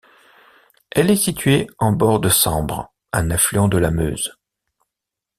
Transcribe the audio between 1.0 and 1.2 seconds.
est